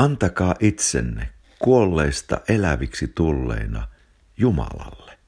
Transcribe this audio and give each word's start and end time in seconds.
Antakaa 0.00 0.54
itsenne 0.60 1.30
kuolleista 1.58 2.40
eläviksi 2.48 3.08
tulleina 3.08 3.88
Jumalalle. 4.36 5.18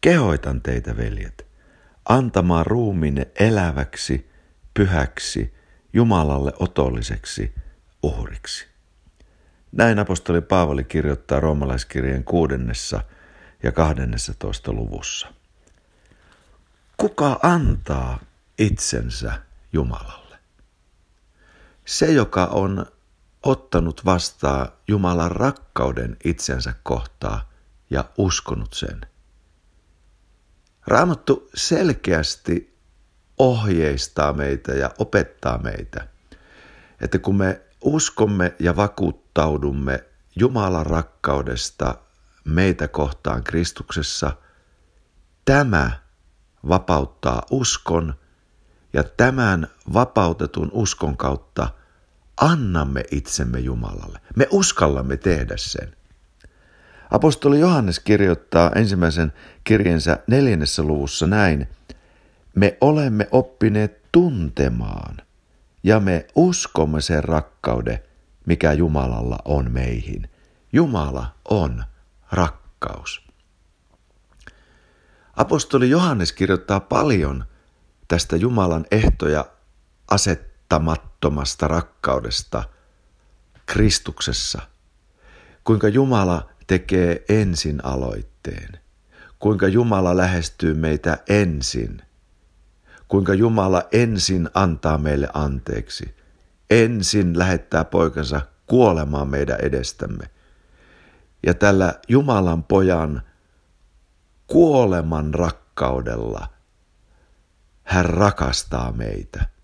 Kehoitan 0.00 0.60
teitä, 0.60 0.96
veljet, 0.96 1.46
antamaan 2.08 2.66
ruumiinne 2.66 3.26
eläväksi, 3.38 4.30
pyhäksi, 4.74 5.54
Jumalalle 5.92 6.52
otolliseksi 6.58 7.54
uhriksi. 8.02 8.66
Näin 9.72 9.98
apostoli 9.98 10.40
Paavali 10.40 10.84
kirjoittaa 10.84 11.40
roomalaiskirjeen 11.40 12.24
kuudennessa 12.24 13.00
ja 13.62 13.72
kahdennessa 13.72 14.34
luvussa. 14.72 15.28
Kuka 16.96 17.40
antaa 17.42 18.20
itsensä 18.58 19.32
Jumalalle? 19.72 20.38
Se, 21.84 22.12
joka 22.12 22.46
on 22.46 22.86
ottanut 23.42 24.04
vastaan 24.04 24.68
Jumalan 24.88 25.30
rakkauden 25.30 26.16
itsensä 26.24 26.74
kohtaa 26.82 27.50
ja 27.90 28.04
uskonut 28.18 28.72
sen. 28.72 29.00
Raamattu 30.86 31.50
selkeästi 31.54 32.78
ohjeistaa 33.38 34.32
meitä 34.32 34.72
ja 34.72 34.90
opettaa 34.98 35.58
meitä, 35.58 36.08
että 37.00 37.18
kun 37.18 37.36
me 37.36 37.60
uskomme 37.84 38.54
ja 38.58 38.76
vakuuttaudumme 38.76 40.04
Jumalan 40.36 40.86
rakkaudesta 40.86 41.94
meitä 42.44 42.88
kohtaan 42.88 43.44
Kristuksessa, 43.44 44.32
tämä 45.44 45.90
vapauttaa 46.68 47.42
uskon 47.50 48.14
ja 48.92 49.04
tämän 49.04 49.68
vapautetun 49.92 50.70
uskon 50.72 51.16
kautta 51.16 51.68
annamme 52.40 53.04
itsemme 53.10 53.58
Jumalalle. 53.58 54.20
Me 54.36 54.46
uskallamme 54.50 55.16
tehdä 55.16 55.54
sen. 55.56 55.96
Apostoli 57.10 57.60
Johannes 57.60 58.00
kirjoittaa 58.00 58.70
ensimmäisen 58.74 59.32
kirjensä 59.64 60.18
neljännessä 60.26 60.82
luvussa 60.82 61.26
näin. 61.26 61.68
Me 62.54 62.78
olemme 62.80 63.28
oppineet 63.30 64.12
tuntemaan 64.12 65.16
ja 65.82 66.00
me 66.00 66.26
uskomme 66.34 67.00
sen 67.00 67.24
rakkauden, 67.24 67.98
mikä 68.46 68.72
Jumalalla 68.72 69.38
on 69.44 69.70
meihin. 69.70 70.30
Jumala 70.72 71.34
on 71.50 71.84
rakkaus. 72.32 73.26
Apostoli 75.36 75.90
Johannes 75.90 76.32
kirjoittaa 76.32 76.80
paljon 76.80 77.44
tästä 78.08 78.36
Jumalan 78.36 78.86
ehtoja 78.90 79.44
asettamattomasta 81.20 81.68
rakkaudesta 81.68 82.64
Kristuksessa. 83.66 84.62
Kuinka 85.64 85.88
Jumala 85.88 86.48
tekee 86.66 87.24
ensin 87.28 87.84
aloitteen. 87.84 88.80
Kuinka 89.38 89.68
Jumala 89.68 90.16
lähestyy 90.16 90.74
meitä 90.74 91.18
ensin. 91.28 92.02
Kuinka 93.08 93.34
Jumala 93.34 93.82
ensin 93.92 94.48
antaa 94.54 94.98
meille 94.98 95.28
anteeksi. 95.34 96.14
Ensin 96.70 97.38
lähettää 97.38 97.84
poikansa 97.84 98.40
kuolemaan 98.66 99.28
meidän 99.28 99.60
edestämme. 99.60 100.30
Ja 101.46 101.54
tällä 101.54 101.94
Jumalan 102.08 102.64
pojan 102.64 103.22
kuoleman 104.46 105.34
rakkaudella 105.34 106.48
hän 107.84 108.04
rakastaa 108.04 108.92
meitä. 108.92 109.59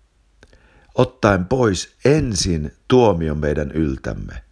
Ottaen 0.97 1.45
pois 1.45 1.95
ensin 2.05 2.71
tuomion 2.87 3.37
meidän 3.37 3.71
yltämme 3.71 4.43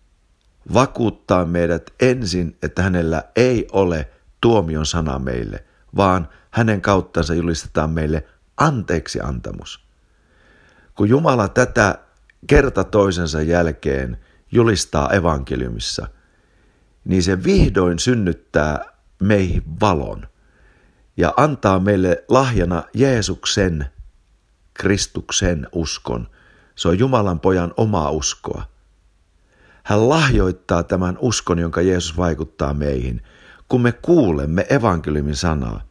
vakuuttaa 0.74 1.46
meidät 1.46 1.94
ensin, 2.00 2.58
että 2.64 2.84
hänellä 2.84 3.24
ei 3.36 3.68
ole 3.72 4.10
tuomion 4.42 4.86
sana 4.86 5.20
meille, 5.20 5.64
vaan 5.96 6.30
hänen 6.52 6.82
kauttansa 6.82 7.34
julistetaan 7.34 7.90
meille 7.90 8.26
anteeksi 8.58 9.20
antamus. 9.22 9.86
Kun 10.96 11.10
Jumala 11.10 11.48
tätä 11.48 12.00
kerta 12.48 12.84
toisensa 12.84 13.42
jälkeen 13.42 14.18
julistaa 14.52 15.14
evankeliumissa, 15.14 16.08
niin 17.06 17.24
se 17.24 17.44
vihdoin 17.44 18.00
synnyttää 18.00 18.86
meihin 19.22 19.64
valon 19.82 20.28
ja 21.18 21.34
antaa 21.38 21.80
meille 21.80 22.24
lahjana 22.30 22.84
Jeesuksen, 22.94 23.86
Kristuksen 24.80 25.68
uskon. 25.72 26.28
Se 26.76 26.88
on 26.88 27.00
Jumalan 27.00 27.40
pojan 27.40 27.74
omaa 27.78 28.12
uskoa. 28.12 28.64
Hän 29.84 30.10
lahjoittaa 30.10 30.84
tämän 30.84 31.18
uskon, 31.20 31.60
jonka 31.60 31.82
Jeesus 31.82 32.18
vaikuttaa 32.18 32.74
meihin, 32.74 33.22
kun 33.70 33.82
me 33.82 33.92
kuulemme 33.92 34.66
evankeliumin 34.70 35.36
sanaa. 35.36 35.82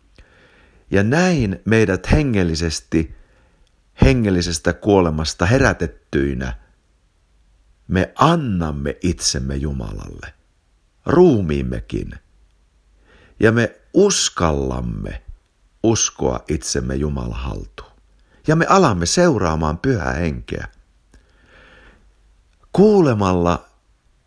Ja 0.91 1.03
näin 1.03 1.61
meidät 1.65 2.11
hengellisesti, 2.11 3.15
hengellisestä 4.03 4.73
kuolemasta 4.73 5.47
herätettyinä, 5.47 6.57
me 7.89 8.13
annamme 8.19 8.97
itsemme 9.03 9.57
Jumalalle, 9.57 10.35
ruumiimmekin. 11.07 12.15
Ja 13.41 13.53
me 13.53 13.81
uskallamme 13.95 15.23
uskoa 15.83 16.45
itsemme 16.49 16.95
Jumala 16.95 17.35
haltuun. 17.35 17.94
Ja 18.47 18.57
me 18.57 18.67
alamme 18.69 19.07
seuraamaan 19.07 19.79
pyhää 19.79 20.13
henkeä. 20.13 20.69
Kuulemalla 22.73 23.69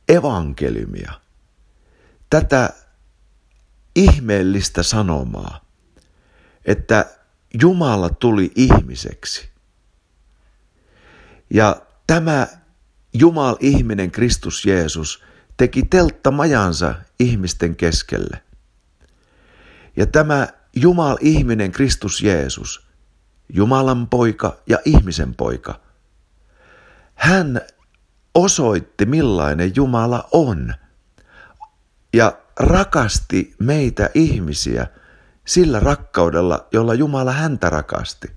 evankeliumia, 0.10 1.12
tätä 2.30 2.74
ihmeellistä 3.96 4.84
sanomaa, 4.84 5.62
että 6.66 7.06
Jumala 7.62 8.10
tuli 8.10 8.52
ihmiseksi. 8.56 9.50
Ja 11.50 11.82
tämä 12.08 12.48
Jumal 13.14 13.56
ihminen 13.60 14.12
Kristus 14.12 14.66
Jeesus 14.66 15.24
teki 15.58 15.84
telttamajansa 15.84 16.96
ihmisten 17.20 17.76
keskelle. 17.76 18.44
Ja 19.96 20.06
tämä 20.06 20.48
Jumal 20.76 21.18
ihminen 21.22 21.72
Kristus 21.72 22.22
Jeesus, 22.22 22.87
Jumalan 23.50 24.08
poika 24.08 24.58
ja 24.69 24.78
ihmisen 24.85 25.35
poika, 25.35 25.80
hän 27.16 27.62
osoitti 28.35 29.06
millainen 29.06 29.75
Jumala 29.75 30.28
on 30.31 30.74
ja 32.13 32.38
rakasti 32.59 33.56
meitä 33.59 34.09
ihmisiä 34.13 34.88
sillä 35.46 35.80
rakkaudella, 35.80 36.68
jolla 36.72 36.94
Jumala 36.94 37.31
häntä 37.31 37.69
rakasti. 37.69 38.31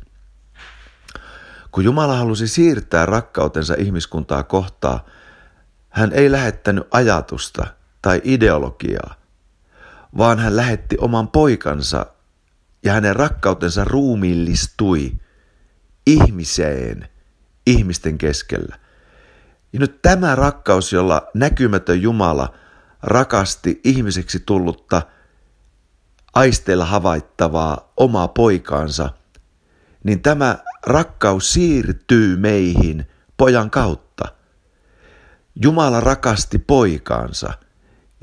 Kun 1.71 1.85
Jumala 1.85 2.17
halusi 2.17 2.49
siirtää 2.49 3.07
rakkautensa 3.07 3.75
ihmiskuntaa 3.79 4.43
kohtaa, 4.43 5.05
hän 5.89 6.13
ei 6.13 6.33
lähettänyt 6.33 6.89
ajatusta 6.91 7.67
tai 8.03 8.21
ideologiaa, 8.25 9.15
vaan 10.19 10.39
hän 10.39 10.57
lähetti 10.57 10.97
oman 11.01 11.29
poikansa 11.29 12.07
ja 12.85 12.93
hänen 12.93 13.17
rakkautensa 13.17 13.85
ruumiillistui 13.85 15.13
ihmiseen 16.07 17.09
ihmisten 17.67 18.19
keskellä– 18.19 18.79
ja 19.73 19.81
nyt 19.81 20.03
tämä 20.03 20.35
rakkaus, 20.35 20.93
jolla 20.93 21.27
näkymätön 21.35 22.03
Jumala 22.03 22.55
rakasti 23.03 23.81
ihmiseksi 23.85 24.41
tullutta 24.47 25.03
aisteilla 26.35 26.85
havaittavaa 26.85 27.93
omaa 27.97 28.29
poikaansa, 28.29 29.11
niin 30.05 30.23
tämä 30.23 30.59
rakkaus 30.87 31.53
siirtyy 31.53 32.37
meihin 32.37 33.07
pojan 33.37 33.71
kautta. 33.71 34.25
Jumala 35.63 36.01
rakasti 36.01 36.59
poikaansa 36.59 37.53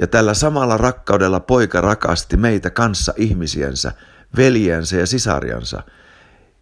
ja 0.01 0.07
tällä 0.07 0.33
samalla 0.33 0.77
rakkaudella 0.77 1.39
poika 1.39 1.81
rakasti 1.81 2.37
meitä 2.37 2.69
kanssa 2.69 3.13
ihmisiensä, 3.17 3.93
veljensä 4.35 4.97
ja 4.97 5.05
sisarjansa 5.05 5.83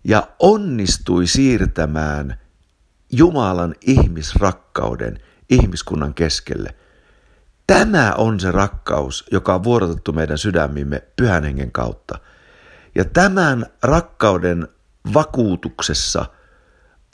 ja 0.04 0.28
onnistui 0.40 1.28
siirtämään– 1.28 2.36
Jumalan 3.12 3.76
ihmisrakkauden 3.82 5.20
ihmiskunnan 5.50 6.14
keskelle. 6.14 6.76
Tämä 7.68 8.14
on 8.18 8.40
se 8.40 8.52
rakkaus, 8.52 9.26
joka 9.32 9.56
on 9.56 9.64
vuorotettu 9.64 10.14
meidän 10.14 10.38
sydämimme 10.38 11.04
pyhän 11.16 11.44
hengen 11.44 11.72
kautta. 11.72 12.20
Ja 12.96 13.06
tämän 13.06 13.66
rakkauden 13.84 14.68
vakuutuksessa, 15.14 16.26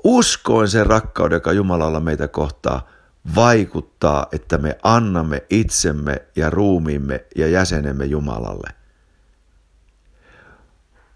uskoen 0.04 0.68
sen 0.68 0.86
rakkauden, 0.86 1.36
joka 1.36 1.54
Jumalalla 1.54 2.00
meitä 2.00 2.28
kohtaa, 2.28 2.90
vaikuttaa, 3.36 4.28
että 4.32 4.58
me 4.58 4.78
annamme 4.84 5.44
itsemme 5.50 6.22
ja 6.36 6.50
ruumiimme 6.50 7.26
ja 7.36 7.48
jäsenemme 7.48 8.06
Jumalalle. 8.06 8.70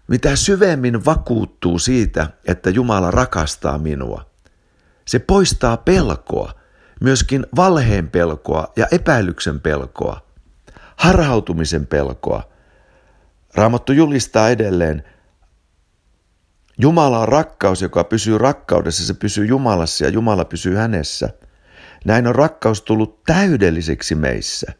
Mitä 0.08 0.36
syvemmin 0.36 1.04
vakuuttuu 1.04 1.78
siitä, 1.78 2.30
että 2.44 2.70
Jumala 2.70 3.10
rakastaa 3.10 3.78
minua– 3.78 4.26
se 5.06 5.18
poistaa 5.18 5.76
pelkoa. 5.76 6.52
myöskin 7.00 7.46
valheen 7.56 8.10
pelkoa 8.10 8.72
ja 8.76 8.86
epäilyksen 8.90 9.60
pelkoa, 9.60 10.20
harhautumisen 10.96 11.86
pelkoa. 11.86 12.42
Raamattu 13.54 13.92
julistaa 13.92 14.48
edelleen, 14.48 15.04
Jumala 16.78 17.18
on 17.18 17.28
rakkaus, 17.28 17.82
joka 17.82 18.04
pysyy 18.04 18.38
rakkaudessa, 18.38 19.06
se 19.06 19.14
pysyy 19.14 19.46
Jumalassa 19.46 20.04
ja 20.04 20.10
Jumala 20.10 20.44
pysyy 20.44 20.74
hänessä. 20.74 21.28
Näin 22.04 22.26
on 22.26 22.34
rakkaus 22.34 22.82
tullut 22.82 23.24
täydelliseksi 23.24 24.14
meissä. 24.14 24.72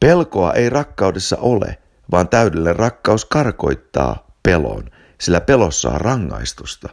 Pelkoa 0.00 0.52
ei 0.52 0.70
rakkaudessa 0.70 1.36
ole, 1.36 1.78
vaan 2.10 2.28
täydellinen 2.28 2.76
rakkaus 2.76 3.24
karkoittaa 3.24 4.27
pelon, 4.42 4.90
sillä 5.20 5.40
pelossa 5.40 5.88
on 5.88 6.00
rangaistusta. 6.00 6.88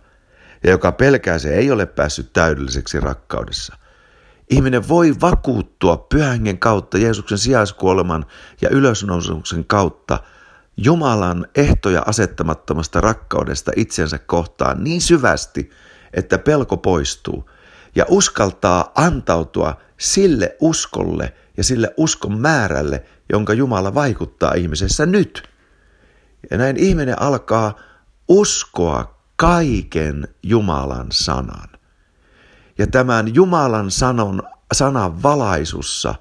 Ja 0.64 0.72
joka 0.72 0.92
pelkää, 0.92 1.40
se 1.40 1.56
ei 1.56 1.72
ole 1.72 1.86
päässyt 1.86 2.34
täydelliseksi 2.34 3.00
rakkaudessa. 3.00 3.76
Ihminen 4.50 4.88
voi 4.88 5.16
vakuuttua 5.22 5.98
pyhängen 5.98 6.60
kautta, 6.60 6.98
Jeesuksen 6.98 7.38
sijaiskuoleman 7.38 8.26
ja 8.62 8.70
ylösnousemuksen 8.70 9.66
kautta 9.66 10.20
Jumalan 10.78 11.48
ehtoja 11.56 12.04
asettamattomasta 12.06 13.02
rakkaudesta 13.02 13.72
itsensä 13.76 14.18
kohtaan 14.18 14.84
niin 14.84 15.02
syvästi, 15.02 15.70
että 16.14 16.38
pelko 16.38 16.78
poistuu 16.78 17.50
ja 17.96 18.06
uskaltaa 18.10 18.92
antautua 18.96 19.82
sille 19.98 20.56
uskolle 20.60 21.34
ja 21.58 21.64
sille 21.64 21.94
uskon 21.98 22.38
määrälle, 22.38 23.04
jonka 23.30 23.54
Jumala 23.54 23.94
vaikuttaa 23.94 24.54
ihmisessä 24.54 25.06
nyt. 25.06 25.55
Ja 26.52 26.58
näin 26.58 26.78
ihminen 26.78 27.22
alkaa 27.22 27.80
uskoa 28.28 29.16
kaiken 29.36 30.28
Jumalan 30.44 31.08
sanan. 31.12 31.70
Ja 32.78 32.88
tämän 32.88 33.36
Jumalan 33.36 33.92
sanon, 33.92 34.44
sanan 34.74 35.24
valaisussa 35.24 36.16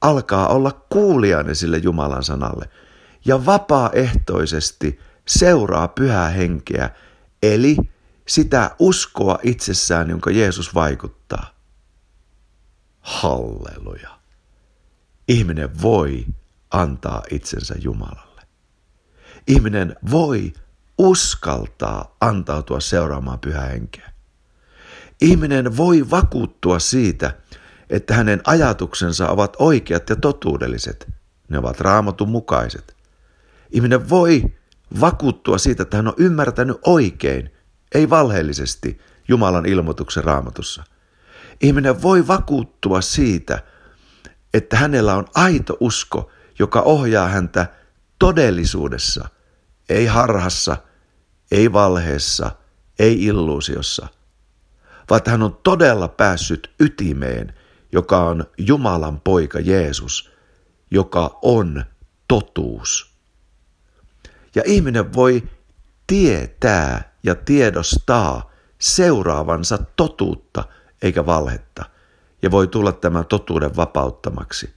alkaa 0.00 0.48
olla 0.48 0.86
kuulijainen 0.88 1.56
sille 1.56 1.78
Jumalan 1.78 2.24
sanalle 2.24 2.68
ja 3.24 3.46
vapaaehtoisesti 3.46 5.00
seuraa 5.28 5.88
pyhää 5.88 6.28
henkeä, 6.28 6.90
eli 7.42 7.76
sitä 8.28 8.76
uskoa 8.78 9.38
itsessään, 9.42 10.10
jonka 10.10 10.30
Jeesus 10.30 10.74
vaikuttaa. 10.74 11.54
Halleluja. 13.00 14.18
Ihminen 15.28 15.82
voi 15.82 16.26
antaa 16.70 17.22
itsensä 17.30 17.74
Jumalalle. 17.78 18.27
Ihminen 19.48 19.96
voi 20.10 20.52
uskaltaa 20.98 22.16
antautua 22.20 22.80
seuraamaan 22.80 23.38
pyhää 23.38 23.66
henkeä. 23.66 24.12
Ihminen 25.20 25.76
voi 25.76 26.10
vakuuttua 26.10 26.78
siitä, 26.78 27.34
että 27.90 28.14
hänen 28.14 28.40
ajatuksensa 28.44 29.28
ovat 29.28 29.56
oikeat 29.58 30.10
ja 30.10 30.16
totuudelliset. 30.16 31.08
Ne 31.48 31.58
ovat 31.58 31.80
raamatun 31.80 32.28
mukaiset. 32.28 32.96
Ihminen 33.70 34.08
voi 34.08 34.44
vakuuttua 35.00 35.58
siitä, 35.58 35.82
että 35.82 35.96
hän 35.96 36.08
on 36.08 36.14
ymmärtänyt 36.16 36.78
oikein, 36.86 37.50
ei 37.94 38.10
valheellisesti, 38.10 38.98
Jumalan 39.28 39.66
ilmoituksen 39.66 40.24
raamatussa. 40.24 40.84
Ihminen 41.60 42.02
voi 42.02 42.26
vakuuttua 42.26 43.00
siitä, 43.00 43.62
että 44.54 44.76
hänellä 44.76 45.14
on 45.14 45.26
aito 45.34 45.76
usko, 45.80 46.30
joka 46.58 46.80
ohjaa 46.80 47.28
häntä 47.28 47.66
todellisuudessa, 48.18 49.28
ei 49.88 50.06
harhassa, 50.06 50.76
ei 51.50 51.72
valheessa, 51.72 52.50
ei 52.98 53.24
illuusiossa– 53.24 54.08
vaan 55.10 55.20
hän 55.26 55.42
on 55.42 55.58
todella 55.62 56.08
päässyt 56.08 56.70
ytimeen, 56.80 57.54
joka 57.92 58.24
on 58.24 58.44
Jumalan 58.58 59.20
poika 59.20 59.60
Jeesus, 59.60 60.30
joka 60.90 61.38
on 61.42 61.84
totuus. 62.28 63.14
Ja 64.54 64.62
ihminen 64.66 65.14
voi 65.14 65.42
tietää 66.06 67.12
ja 67.22 67.34
tiedostaa 67.34 68.50
seuraavansa 68.78 69.78
totuutta 69.96 70.64
eikä 71.02 71.26
valhetta, 71.26 71.84
ja 72.42 72.50
voi 72.50 72.66
tulla 72.66 72.92
tämän 72.92 73.26
totuuden 73.26 73.76
vapauttamaksi, 73.76 74.74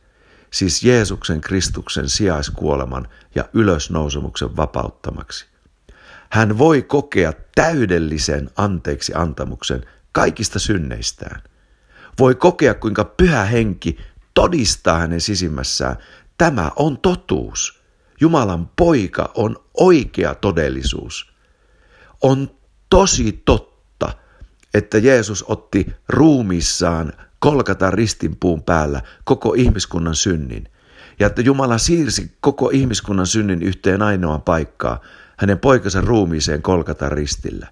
siis 0.52 0.84
Jeesuksen 0.84 1.42
Kristuksen 1.42 2.10
sijaiskuoleman 2.10 3.08
ja 3.36 3.50
ylösnousemuksen 3.54 4.58
vapauttamaksi. 4.58 5.46
Hän 6.30 6.58
voi 6.58 6.82
kokea 6.82 7.34
täydellisen 7.56 8.50
anteeksi 8.56 9.14
antamuksen 9.16 9.86
kaikista 10.12 10.60
synneistään. 10.60 11.42
Voi 12.20 12.36
kokea, 12.36 12.74
kuinka 12.74 13.06
pyhä 13.06 13.44
henki 13.44 13.98
todistaa 14.34 15.00
hänen 15.00 15.22
sisimmässään, 15.22 15.96
tämä 16.38 16.72
on 16.76 16.98
totuus. 16.98 17.82
Jumalan 18.20 18.70
poika 18.76 19.32
on 19.36 19.56
oikea 19.74 20.36
todellisuus. 20.36 21.34
On 22.22 22.52
tosi 22.90 23.42
totta, 23.46 24.14
että 24.74 24.98
Jeesus 24.98 25.44
otti 25.48 25.94
ruumissaan 26.10 27.14
kolkata 27.42 27.92
ristinpuun 27.92 28.64
päällä 28.64 29.02
koko 29.24 29.54
ihmiskunnan 29.54 30.16
synnin. 30.16 30.68
Ja 31.20 31.28
että 31.28 31.42
Jumala 31.42 31.78
siirsi 31.78 32.38
koko 32.42 32.70
ihmiskunnan 32.70 33.28
synnin 33.28 33.64
yhteen 33.64 34.02
ainoaan 34.02 34.42
paikkaan, 34.42 35.00
hänen 35.38 35.60
poikansa 35.60 36.02
ruumiiseen 36.02 36.62
kolkata 36.62 37.10
ristillä. 37.10 37.68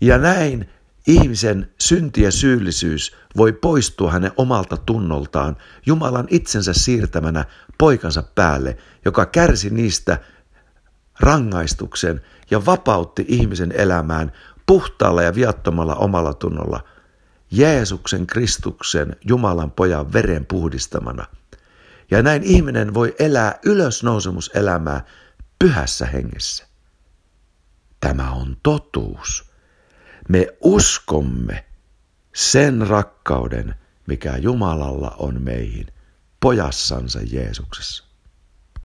Ja 0.00 0.18
näin 0.18 0.68
Ihmisen 1.06 1.70
synti 1.80 2.22
ja 2.22 2.30
syyllisyys 2.30 3.16
voi 3.36 3.52
poistua 3.52 4.12
hänen 4.12 4.32
omalta 4.36 4.76
tunnoltaan 4.76 5.56
Jumalan 5.86 6.26
itsensä 6.30 6.72
siirtämänä 6.72 7.44
poikansa 7.78 8.22
päälle, 8.34 8.76
joka 9.04 9.26
kärsi 9.26 9.70
niistä 9.70 10.18
rangaistuksen 11.20 12.20
ja 12.50 12.66
vapautti 12.66 13.24
ihmisen 13.28 13.72
elämään 13.72 14.32
puhtaalla 14.66 15.22
ja 15.22 15.34
viattomalla 15.34 15.94
omalla 15.94 16.34
tunnolla, 16.34 16.80
Jeesuksen 17.56 18.26
Kristuksen 18.26 19.16
Jumalan 19.28 19.70
pojan 19.70 20.12
veren 20.12 20.46
puhdistamana. 20.46 21.26
Ja 22.10 22.22
näin 22.22 22.42
ihminen 22.42 22.94
voi 22.94 23.14
elää 23.18 23.58
ylösnousemuselämää 23.64 25.04
pyhässä 25.58 26.06
hengessä. 26.06 26.66
Tämä 28.00 28.30
on 28.30 28.56
totuus. 28.62 29.50
Me 30.28 30.46
uskomme 30.60 31.64
sen 32.34 32.86
rakkauden, 32.86 33.74
mikä 34.06 34.36
Jumalalla 34.36 35.14
on 35.18 35.42
meihin, 35.42 35.86
pojassansa 36.40 37.20
Jeesuksessa. 37.22 38.13